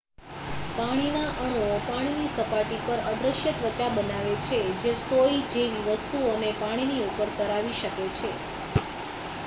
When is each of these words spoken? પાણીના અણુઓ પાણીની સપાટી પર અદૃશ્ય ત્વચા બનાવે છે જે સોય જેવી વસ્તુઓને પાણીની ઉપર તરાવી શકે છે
પાણીના 0.75 1.33
અણુઓ 1.41 1.73
પાણીની 1.81 2.29
સપાટી 2.35 2.79
પર 2.85 3.03
અદૃશ્ય 3.11 3.53
ત્વચા 3.57 3.89
બનાવે 3.91 4.33
છે 4.45 4.57
જે 4.81 4.93
સોય 5.01 5.35
જેવી 5.49 5.85
વસ્તુઓને 5.89 6.49
પાણીની 6.59 7.03
ઉપર 7.09 7.29
તરાવી 7.37 7.75
શકે 7.75 7.91
છે 8.15 8.31